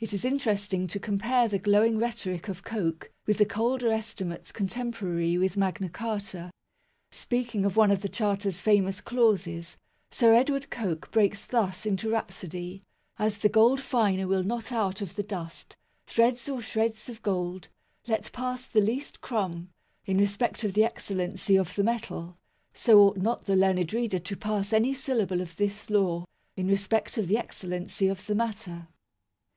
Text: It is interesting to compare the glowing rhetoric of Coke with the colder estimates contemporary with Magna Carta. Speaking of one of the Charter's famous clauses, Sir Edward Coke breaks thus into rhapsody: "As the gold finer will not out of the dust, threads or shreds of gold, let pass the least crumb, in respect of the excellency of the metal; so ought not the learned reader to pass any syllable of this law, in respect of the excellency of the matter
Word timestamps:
It 0.00 0.12
is 0.12 0.24
interesting 0.24 0.88
to 0.88 0.98
compare 0.98 1.46
the 1.46 1.60
glowing 1.60 1.96
rhetoric 1.96 2.48
of 2.48 2.64
Coke 2.64 3.12
with 3.24 3.38
the 3.38 3.44
colder 3.46 3.92
estimates 3.92 4.50
contemporary 4.50 5.38
with 5.38 5.56
Magna 5.56 5.88
Carta. 5.88 6.50
Speaking 7.12 7.64
of 7.64 7.76
one 7.76 7.92
of 7.92 8.02
the 8.02 8.08
Charter's 8.08 8.58
famous 8.58 9.00
clauses, 9.00 9.76
Sir 10.10 10.34
Edward 10.34 10.68
Coke 10.70 11.12
breaks 11.12 11.46
thus 11.46 11.86
into 11.86 12.10
rhapsody: 12.10 12.82
"As 13.20 13.38
the 13.38 13.48
gold 13.48 13.80
finer 13.80 14.26
will 14.26 14.42
not 14.42 14.72
out 14.72 15.00
of 15.00 15.14
the 15.14 15.22
dust, 15.22 15.76
threads 16.06 16.48
or 16.48 16.60
shreds 16.60 17.08
of 17.08 17.22
gold, 17.22 17.68
let 18.08 18.32
pass 18.32 18.66
the 18.66 18.80
least 18.80 19.20
crumb, 19.20 19.70
in 20.04 20.18
respect 20.18 20.64
of 20.64 20.72
the 20.74 20.82
excellency 20.82 21.54
of 21.54 21.76
the 21.76 21.84
metal; 21.84 22.36
so 22.74 22.98
ought 23.00 23.18
not 23.18 23.44
the 23.44 23.54
learned 23.54 23.92
reader 23.94 24.18
to 24.18 24.36
pass 24.36 24.72
any 24.72 24.92
syllable 24.92 25.40
of 25.40 25.56
this 25.56 25.88
law, 25.88 26.24
in 26.56 26.66
respect 26.66 27.16
of 27.16 27.28
the 27.28 27.38
excellency 27.38 28.08
of 28.08 28.26
the 28.26 28.34
matter 28.34 28.88